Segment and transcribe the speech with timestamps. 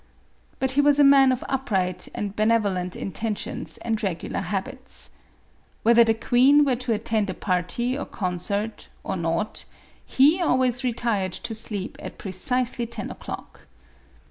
[0.57, 5.11] But he was a man of upright and benevolent intentions and regular habits.
[5.83, 9.65] Whether the queen were to attend a party or concert, or not,
[10.03, 13.67] he always retired to sleep at precisely ten o'clock.